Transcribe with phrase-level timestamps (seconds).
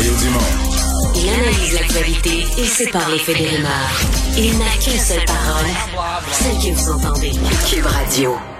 [0.00, 4.00] Il analyse l'actualité et sépare les faits des rumeurs.
[4.36, 5.66] Il n'a qu'une seule parole,
[6.30, 7.32] celle que vous entendez.
[7.68, 8.57] Cube Radio.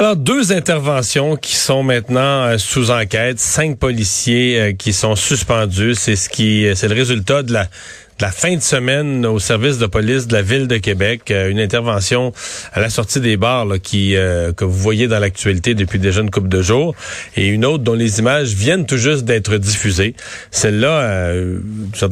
[0.00, 5.94] Alors, deux interventions qui sont maintenant euh, sous enquête, cinq policiers euh, qui sont suspendus.
[5.94, 7.66] C'est ce qui, c'est le résultat de la
[8.20, 11.58] la fin de semaine au service de police de la ville de Québec, euh, une
[11.58, 12.32] intervention
[12.72, 16.30] à la sortie des bars qui euh, que vous voyez dans l'actualité depuis déjà une
[16.30, 16.94] couple de jours,
[17.36, 20.14] et une autre dont les images viennent tout juste d'être diffusées.
[20.50, 21.60] Celle-là, euh,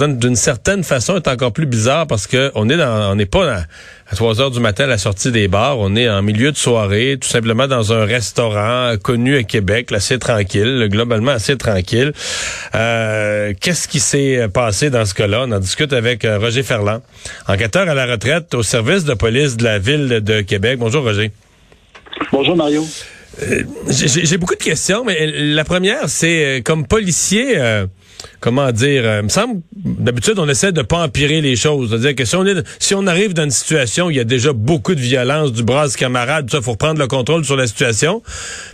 [0.06, 3.64] d'une certaine façon, est encore plus bizarre parce que on est dans, on n'est pas
[4.10, 5.78] à 3 heures du matin à la sortie des bars.
[5.78, 10.18] On est en milieu de soirée, tout simplement dans un restaurant connu à Québec, assez
[10.18, 12.12] tranquille, globalement assez tranquille.
[12.72, 15.44] Qu'est-ce qui s'est passé dans ce cas-là?
[15.46, 17.00] On en discute avec euh, Roger Ferland,
[17.46, 20.78] enquêteur à la retraite au service de police de la ville de Québec.
[20.78, 21.30] Bonjour Roger.
[22.32, 22.84] Bonjour Mario.
[23.42, 27.56] Euh, j'ai beaucoup de questions, mais la première, c'est euh, comme policier,
[28.40, 31.90] comment dire, il me semble, d'habitude, on essaie de pas empirer les choses.
[31.90, 34.24] C'est-à-dire que si on, est, si on arrive dans une situation où il y a
[34.24, 37.66] déjà beaucoup de violence, du bras camarade, tout ça, faut reprendre le contrôle sur la
[37.66, 38.22] situation.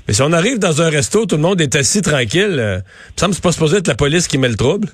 [0.09, 2.83] Mais si on arrive dans un resto, tout le monde est assis tranquille, il me
[3.21, 4.89] semble que c'est pas supposé être la police qui met le trouble.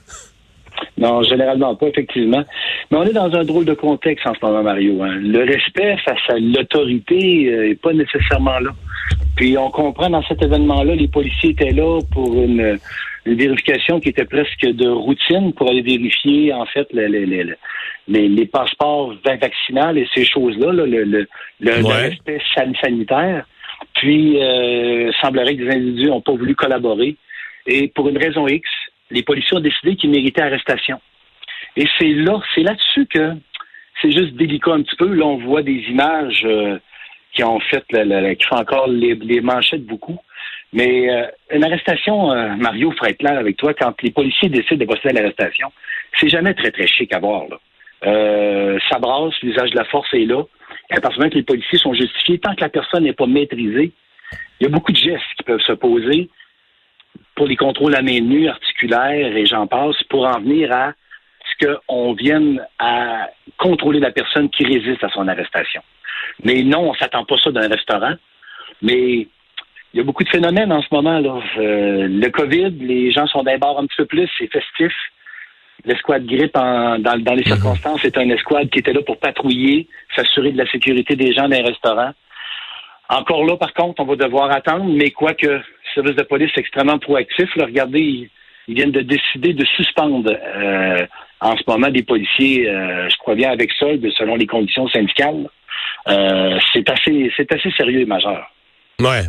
[0.98, 2.44] Non, généralement pas, effectivement.
[2.90, 5.02] Mais on est dans un drôle de contexte en ce moment, Mario.
[5.02, 5.16] Hein.
[5.20, 8.70] Le respect face à l'autorité n'est euh, pas nécessairement là.
[9.36, 12.78] Puis on comprend dans cet événement-là, les policiers étaient là pour une,
[13.26, 17.46] vérification qui était presque de routine pour aller vérifier en fait les, les,
[18.08, 21.26] les, passeports vaccinales et ces choses-là, le,
[21.60, 22.40] respect
[22.82, 23.44] sanitaire.
[23.94, 27.16] Puis, euh, semblerait que des individus n'ont pas voulu collaborer.
[27.66, 28.68] Et pour une raison X,
[29.11, 31.00] les policiers ont décidé qu'ils méritaient arrestation.
[31.77, 33.34] Et c'est là, c'est là-dessus que
[34.00, 35.12] c'est juste délicat un petit peu.
[35.12, 36.78] Là, on voit des images euh,
[37.33, 40.19] qui ont fait, qui font encore les, manchettes beaucoup.
[40.72, 44.77] Mais euh, une arrestation, euh, Mario, faut être clair avec toi, quand les policiers décident
[44.77, 45.72] de procéder à l'arrestation,
[46.19, 47.44] c'est jamais très, très chic à voir.
[47.48, 47.58] Là.
[48.88, 50.43] ça brasse, l'usage de la force est là.
[50.91, 53.12] Et à partir du moment que les policiers sont justifiés, tant que la personne n'est
[53.12, 53.93] pas maîtrisée,
[54.60, 56.28] il y a beaucoup de gestes qui peuvent se poser
[57.34, 60.93] pour les contrôles à main nue, articulaires et j'en passe, pour en venir à
[61.50, 65.82] ce qu'on vienne à contrôler la personne qui résiste à son arrestation.
[66.44, 68.15] Mais non, on s'attend pas ça d'un restaurant.
[68.82, 69.26] Mais
[69.93, 71.19] il y a beaucoup de phénomènes en ce moment.
[71.19, 71.41] Là.
[71.59, 74.93] Euh, le COVID, les gens sont d'abord un petit peu plus, c'est festif.
[75.84, 77.44] L'escouade grippe dans, dans, les mhm.
[77.44, 81.49] circonstances c'est un escouade qui était là pour patrouiller, s'assurer de la sécurité des gens
[81.49, 82.12] dans les restaurants.
[83.09, 85.60] Encore là, par contre, on va devoir attendre, mais quoique
[85.94, 88.28] service de police extrêmement proactif, regardez,
[88.68, 91.06] ils, viennent de décider de suspendre euh,
[91.40, 95.48] en ce moment des policiers, euh, je crois bien avec solde, selon les conditions syndicales.
[96.08, 98.50] Euh, c'est assez, c'est assez sérieux et majeur.
[99.00, 99.24] Ouais.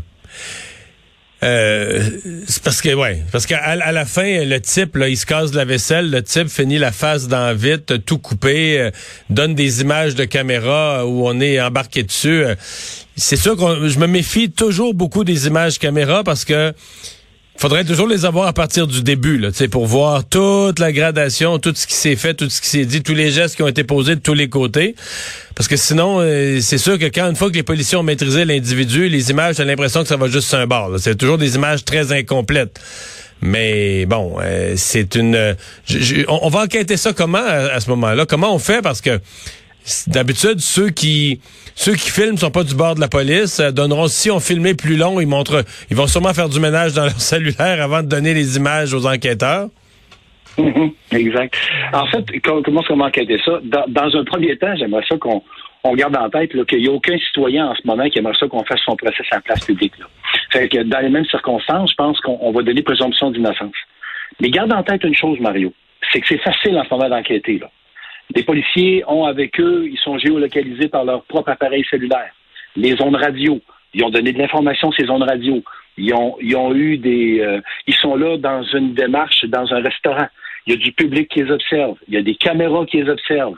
[1.44, 2.08] Euh,
[2.48, 5.54] c'est parce que ouais, parce qu'à à la fin, le type là, il se casse
[5.54, 8.92] la vaisselle, le type finit la face dans vite, tout coupé, euh,
[9.32, 12.44] donne des images de caméra où on est embarqué dessus.
[12.44, 12.56] Euh,
[13.16, 16.74] c'est sûr que je me méfie toujours beaucoup des images caméra parce que
[17.62, 21.72] faudrait toujours les avoir à partir du début, là, pour voir toute la gradation, tout
[21.76, 23.84] ce qui s'est fait, tout ce qui s'est dit, tous les gestes qui ont été
[23.84, 24.96] posés de tous les côtés.
[25.54, 28.46] Parce que sinon, euh, c'est sûr que quand une fois que les policiers ont maîtrisé
[28.46, 30.90] l'individu, les images, j'ai l'impression que ça va juste sur un bord.
[30.98, 32.80] C'est toujours des images très incomplètes.
[33.44, 35.56] Mais bon, euh, c'est une.
[36.28, 38.26] on, va enquêter ça comment à ce moment-là?
[38.26, 38.82] Comment on fait?
[38.82, 39.20] Parce que
[40.08, 41.42] D'habitude, ceux qui
[41.74, 44.76] ceux qui filment sont pas du bord de la police, euh, donneront si on filmait
[44.76, 48.08] plus long, ils montrent ils vont sûrement faire du ménage dans leur cellulaire avant de
[48.08, 49.70] donner les images aux enquêteurs.
[50.58, 51.56] Mhm, exact.
[51.94, 53.60] En fait, comment qu'on va enquêter ça?
[53.64, 55.42] Dans, un premier temps, j'aimerais ça qu'on
[55.84, 58.48] on garde en tête qu'il n'y a aucun citoyen en ce moment qui aimerait ça
[58.48, 59.94] qu'on fasse son procès à la place publique.
[60.52, 63.74] Que dans les mêmes circonstances, je pense qu'on va donner présomption d'innocence.
[64.40, 65.74] Mais garde en tête une chose, Mario,
[66.12, 67.62] c'est que c'est facile en ce moment d'enquêter.
[68.36, 72.32] Les policiers ont avec eux, ils sont géolocalisés par leur propre appareil cellulaire.
[72.76, 73.60] Les zones radio,
[73.94, 75.62] ils ont donné de l'information ces zones radio.
[75.98, 79.82] Ils ont, ils ont eu des, euh, ils sont là dans une démarche dans un
[79.82, 80.28] restaurant.
[80.66, 81.98] Il y a du public qui les observe.
[82.08, 83.58] Il y a des caméras qui les observent.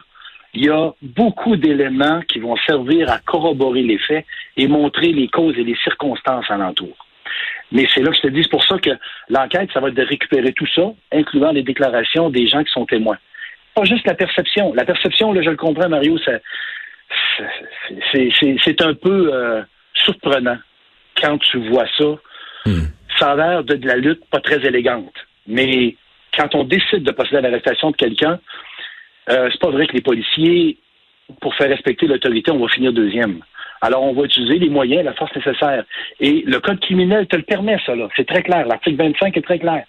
[0.55, 4.25] Il y a beaucoup d'éléments qui vont servir à corroborer les faits
[4.57, 6.95] et montrer les causes et les circonstances alentour.
[7.71, 8.91] Mais c'est là que je te dis, pour ça que
[9.29, 12.85] l'enquête, ça va être de récupérer tout ça, incluant les déclarations des gens qui sont
[12.85, 13.17] témoins
[13.73, 14.73] pas juste la perception.
[14.73, 16.41] La perception, là, je le comprends, Mario, c'est
[18.81, 19.61] un peu euh,
[19.93, 20.57] surprenant
[21.21, 22.05] quand tu vois ça.
[22.65, 22.87] Hmm.
[23.19, 25.13] Ça a l'air de, la lutte pas très élégante.
[25.47, 25.95] Mais
[26.37, 28.39] quand on décide de procéder à l'arrestation de quelqu'un,
[29.29, 30.77] euh, c'est pas vrai que les policiers,
[31.41, 33.39] pour faire respecter l'autorité, on va finir deuxième.
[33.81, 35.83] Alors, on va utiliser les moyens, la force nécessaire.
[36.19, 38.07] Et le code criminel te le permet, ça, là.
[38.15, 38.65] C'est très clair.
[38.65, 39.83] L'article 25 est très clair.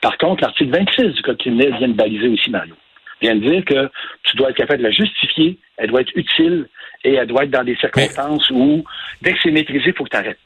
[0.00, 2.74] Par contre, l'article 26 du Code criminel vient de baliser aussi, Mario.
[3.20, 3.90] Vient de dire que
[4.24, 6.66] tu dois être capable de la justifier, elle doit être utile
[7.04, 8.84] et elle doit être dans des circonstances où,
[9.22, 10.38] dès que c'est maîtrisé, il faut que tu arrêtes.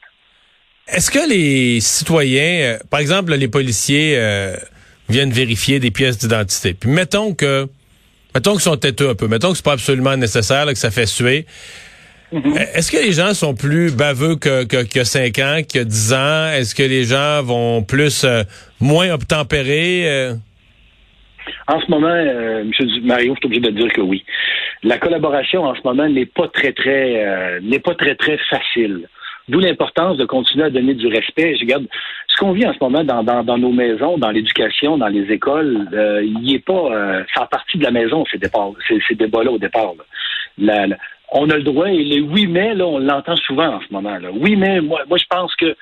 [0.89, 4.57] Est-ce que les citoyens, euh, par exemple, les policiers euh,
[5.09, 7.69] viennent vérifier des pièces d'identité, puis mettons que,
[8.35, 11.07] mettons qu'ils sont têteux un peu, mettons que c'est pas absolument nécessaire, que ça fait
[11.07, 11.47] suer.
[12.33, 12.57] Mhm.
[12.75, 16.49] Est-ce que les gens sont plus baveux que, que, que 5 ans, que 10 ans?
[16.53, 18.43] Est-ce que les gens vont plus, euh,
[18.81, 20.33] moins obtempérer?
[21.49, 21.75] Euh?
[21.75, 22.71] En ce moment, euh, M.
[23.05, 24.25] Mario, je suis obligé de dire que oui.
[24.83, 29.09] La collaboration en ce moment n'est pas très, très, euh, n'est pas très, très facile.
[29.49, 31.57] D'où l'importance de continuer à donner du respect.
[31.57, 31.87] Je regarde
[32.29, 35.89] ce qu'on vit en ce moment dans, dans, nos maisons, dans l'éducation, dans les écoles.
[36.23, 39.95] il n'y est pas, ça partie de la maison ces départ, ces, débats-là au départ.
[40.59, 44.17] On a le droit, et le oui mais, là, on l'entend souvent en ce moment.
[44.17, 44.29] Là.
[44.33, 45.75] Oui mais, moi, moi je pense que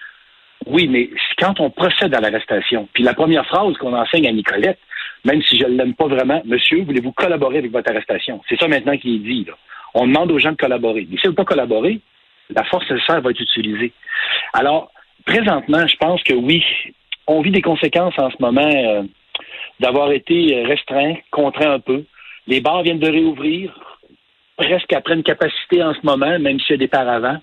[0.67, 4.79] oui, mais quand on procède à l'arrestation, puis la première phrase qu'on enseigne à Nicolette,
[5.25, 8.41] même si je ne l'aime pas vraiment, monsieur, voulez-vous collaborer avec votre arrestation?
[8.49, 9.45] C'est ça maintenant qui est dit.
[9.47, 9.55] Là.
[9.95, 11.07] On demande aux gens de collaborer.
[11.11, 12.01] Mais si vous ne pas collaborer,
[12.55, 13.93] la force nécessaire va être utilisée.
[14.53, 14.91] Alors,
[15.25, 16.65] présentement, je pense que oui,
[17.27, 19.03] on vit des conséquences en ce moment euh,
[19.79, 22.05] d'avoir été restreint, contraint un peu.
[22.47, 23.73] Les bars viennent de réouvrir
[24.57, 27.39] presque après une capacité en ce moment, même s'il y a des paravents.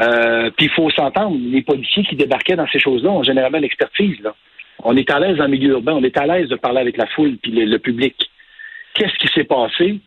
[0.00, 4.18] Euh, puis il faut s'entendre, les policiers qui débarquaient dans ces choses-là ont généralement l'expertise.
[4.80, 7.06] On est à l'aise en milieu urbain, on est à l'aise de parler avec la
[7.06, 8.30] foule puis le, public.
[8.94, 10.00] Qu'est-ce qui s'est passé?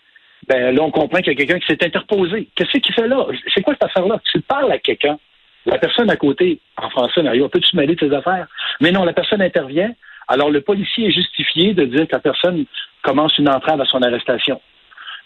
[0.48, 2.50] Ben là, on comprend qu'il y a quelqu'un qui s'est interposé.
[2.56, 3.26] Qu'est-ce qu'il fait là?
[3.54, 4.20] C'est quoi cette affaire-là?
[4.32, 5.18] Tu parles à quelqu'un.
[5.66, 8.48] La personne à côté, en français, Mario, peut tu mêler de tes affaires?
[8.82, 9.92] Mais non, la personne intervient.
[10.28, 12.66] Alors, le policier est justifié de dire que la personne
[13.02, 14.62] commence une entrave à son arrestation.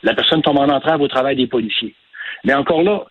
[0.04, 1.94] La personne tombe en entrave au travail des policiers.
[2.46, 3.06] Mais encore là,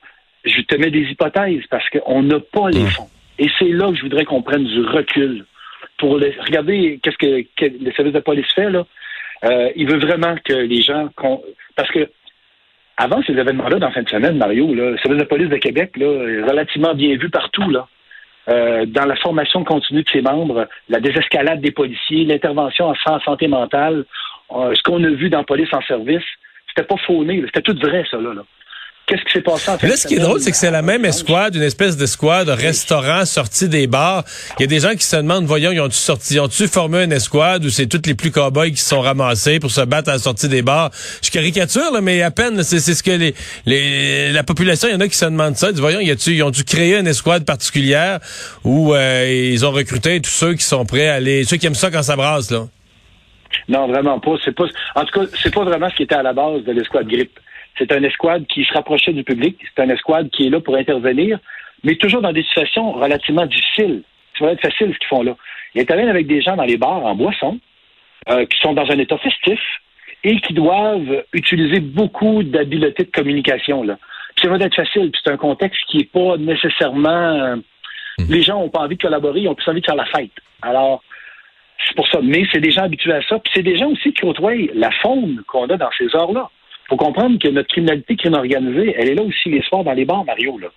[0.44, 3.08] je te mets des hypothèses parce qu'on n'a pas les fonds.
[3.38, 5.44] Et c'est là que je voudrais qu'on prenne du recul.
[5.98, 8.86] Pour regarder qu'est-ce que, le service de police fait, là.
[9.44, 11.08] Euh, il veut vraiment que les gens.
[11.76, 12.08] Parce que
[12.96, 15.96] avant ces événements-là, dans la fin de semaine, Mario, le service de police de Québec,
[15.96, 17.86] là, est relativement bien vu partout, là.
[18.48, 23.46] Euh, dans la formation continue de ses membres, la désescalade des policiers, l'intervention en santé
[23.46, 24.06] mentale,
[24.52, 26.24] euh, ce qu'on a vu dans Police en service,
[26.68, 28.32] c'était pas fauné, c'était tout vrai, ça, là.
[28.32, 28.42] là.
[29.08, 29.88] Qu'est-ce qui s'est passé en fait?
[29.88, 33.24] Là, ce qui est drôle, c'est que c'est la même escouade, une espèce d'escouade, restaurant
[33.24, 34.22] sorti des bars.
[34.58, 37.12] Il y a des gens qui se demandent, voyons, ils ont-tu sorti, ont-tu formé une
[37.12, 40.12] escouade ou c'est toutes les plus cow-boys qui se sont ramassés pour se battre à
[40.12, 40.90] la sortie des bars?
[41.22, 43.34] Je caricature, là, mais à peine, c'est ce que les,
[43.64, 45.68] les, la population, il y en a qui se demandent ça.
[45.68, 48.20] Ils disent, voyons, y a-tu, ils ont dû créer une escouade particulière
[48.64, 51.74] où euh, ils ont recruté tous ceux qui sont prêts à aller, ceux qui aiment
[51.74, 52.66] ça quand ça brasse, là?
[53.68, 54.32] Non, vraiment pas.
[54.44, 54.64] C'est pas,
[54.94, 57.40] en tout cas, c'est pas vraiment ce qui était à la base de l'escouade grippe.
[57.78, 59.56] C'est un escouade qui se rapprochait du public.
[59.62, 61.38] C'est un escouade qui est là pour intervenir,
[61.84, 64.02] mais toujours dans des situations relativement difficiles.
[64.38, 65.36] Ça va être facile ce qu'ils font là.
[65.74, 67.58] Ils interviennent avec des gens dans les bars en boisson,
[68.28, 69.60] euh, qui sont dans un état festif
[70.24, 73.82] et qui doivent utiliser beaucoup d'habiletés de communication.
[73.82, 73.98] Là.
[74.34, 75.12] Puis ça va être facile.
[75.22, 77.08] c'est un contexte qui n'est pas nécessairement...
[77.08, 77.56] Euh,
[78.18, 78.26] mhm.
[78.28, 80.32] les gens n'ont pas envie de collaborer, ils ont plus envie de faire la fête.
[80.62, 81.02] Alors,
[81.86, 82.18] c'est pour ça.
[82.22, 83.38] Mais c'est des gens habitués à ça.
[83.38, 86.50] Puis c'est des gens aussi qui côtoient la faune qu'on a dans ces heures-là
[86.88, 90.04] faut comprendre que notre criminalité crime organisée, elle est là aussi les soirs dans les
[90.04, 90.58] bars, Mario.
[90.58, 90.68] Là.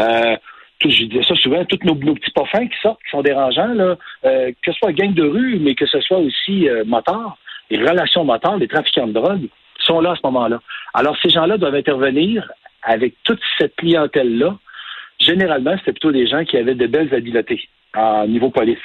[0.00, 0.36] Euh,
[0.78, 3.96] tout, je disais ça souvent, tous nos, petits parfums qui sortent, qui sont dérangeants, là,
[4.24, 7.38] euh, que ce soit gang de rue, mais que ce soit aussi euh, motards,
[7.70, 10.60] les relations motards, les trafiquants de drogue, sont là à ce moment-là.
[10.94, 12.50] Alors, ces gens-là doivent intervenir
[12.82, 14.56] avec toute cette clientèle-là.
[15.18, 18.78] Généralement, c'était plutôt des gens qui avaient de belles habiletés à niveau police.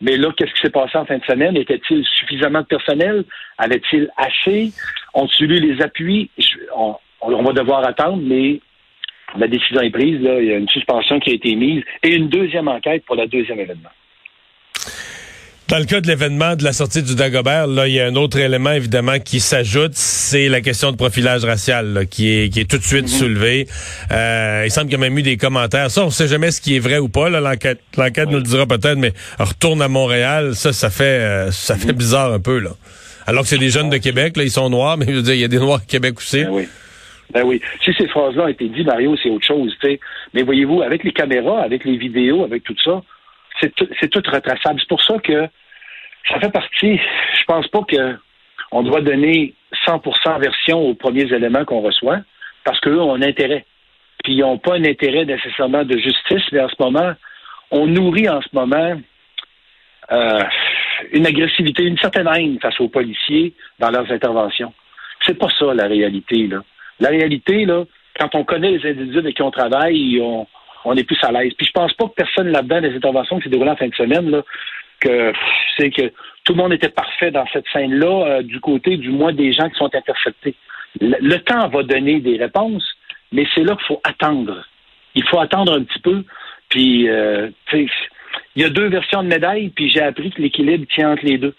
[0.00, 1.56] Mais là, qu'est-ce qui s'est passé en fin de semaine?
[1.56, 3.24] Était-il suffisamment de personnel?
[3.58, 4.72] Avait-il assez?
[5.14, 6.30] Ont-ils eu les appuis?
[6.74, 6.96] On,
[7.42, 8.60] va devoir attendre, mais
[9.36, 10.20] la décision est prise.
[10.20, 10.40] Là.
[10.40, 13.26] Il y a une suspension qui a été mise et une deuxième enquête pour le
[13.26, 13.90] deuxième événement.
[15.70, 18.16] Dans le cas de l'événement de la sortie du Dagobert, là, il y a un
[18.16, 22.68] autre élément évidemment qui s'ajoute, c'est la question de profilage racial qui est qui est
[22.68, 23.18] tout de suite mm-hmm.
[23.18, 23.68] soulevée.
[24.10, 25.88] Euh, il semble qu'il y a même eu des commentaires.
[25.92, 27.28] Ça, on sait jamais ce qui est vrai ou pas.
[27.28, 31.76] L'enquête, l'enquête nous le dira peut-être, mais retourne à Montréal, ça, ça fait euh, ça
[31.76, 31.92] fait mm-hmm.
[31.92, 32.70] bizarre un peu là.
[33.30, 35.34] Alors que c'est des jeunes de Québec, là, ils sont noirs, mais je veux dire,
[35.34, 36.42] il y a des noirs à Québec aussi.
[36.42, 36.68] Ben oui.
[37.32, 37.62] Ben oui.
[37.80, 40.00] Si ces phrases-là ont été dites, Mario, c'est autre chose, tu sais.
[40.34, 43.00] Mais voyez-vous, avec les caméras, avec les vidéos, avec tout ça,
[43.60, 44.80] c'est tout, tout retraçable.
[44.80, 45.46] C'est pour ça que
[46.28, 46.98] ça fait partie.
[47.38, 48.16] Je pense pas que
[48.72, 49.54] on doit donner
[49.86, 52.18] 100% version aux premiers éléments qu'on reçoit,
[52.64, 53.64] parce qu'eux ont un intérêt.
[54.24, 57.12] Puis ils n'ont pas un intérêt nécessairement de justice, mais en ce moment,
[57.70, 59.00] on nourrit en ce moment
[60.10, 60.42] euh,
[61.12, 64.72] une agressivité, une certaine haine face aux policiers dans leurs interventions.
[65.26, 66.62] C'est pas ça la réalité, là.
[66.98, 67.84] La réalité, là,
[68.18, 70.20] quand on connaît les individus avec qui on travaille,
[70.84, 71.52] on, est plus à l'aise.
[71.56, 73.94] Puis je pense pas que personne là-dedans, des interventions qui s'est déroulées en fin de
[73.94, 74.42] semaine, là,
[75.00, 75.32] que
[75.78, 76.12] c'est que
[76.44, 79.68] tout le monde était parfait dans cette scène-là, euh, du côté du moins des gens
[79.70, 80.54] qui sont interceptés.
[81.00, 82.84] Le, temps va donner des réponses,
[83.32, 84.66] mais c'est là qu'il faut attendre.
[85.14, 86.24] Il faut attendre un petit peu.
[86.68, 87.48] Puis, euh,
[88.56, 91.38] il y a deux versions de médaille, puis j'ai appris que l'équilibre tient entre les
[91.38, 91.54] deux.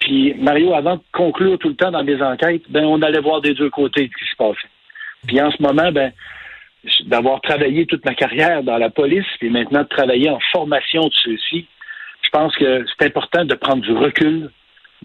[0.00, 3.40] Puis, Mario, avant de conclure tout le temps dans des enquêtes, ben, on allait voir
[3.40, 4.68] des deux côtés ce qui se passait.
[5.26, 6.12] Puis en ce moment, ben,
[7.06, 11.14] d'avoir travaillé toute ma carrière dans la police, puis maintenant de travailler en formation de
[11.24, 11.66] ceux-ci,
[12.22, 14.50] je pense que c'est important de prendre du recul,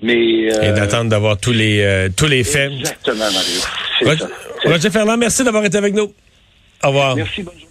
[0.01, 2.71] mais euh, et d'attendre d'avoir tous les euh, tous les faits.
[2.71, 3.61] Exactement, Mario.
[4.01, 4.33] Roger,
[4.65, 6.13] Roger Ferland, merci d'avoir été avec nous.
[6.83, 7.15] Au revoir.
[7.15, 7.68] Merci, bonne journée.